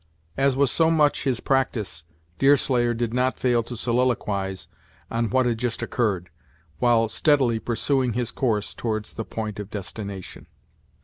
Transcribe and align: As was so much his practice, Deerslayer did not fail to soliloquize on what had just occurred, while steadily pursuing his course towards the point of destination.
As 0.35 0.55
was 0.57 0.71
so 0.71 0.89
much 0.89 1.25
his 1.25 1.39
practice, 1.41 2.05
Deerslayer 2.39 2.95
did 2.95 3.13
not 3.13 3.37
fail 3.37 3.61
to 3.61 3.77
soliloquize 3.77 4.65
on 5.11 5.29
what 5.29 5.45
had 5.45 5.59
just 5.59 5.83
occurred, 5.83 6.31
while 6.79 7.07
steadily 7.07 7.59
pursuing 7.59 8.13
his 8.13 8.31
course 8.31 8.73
towards 8.73 9.13
the 9.13 9.25
point 9.25 9.59
of 9.59 9.69
destination. 9.69 10.47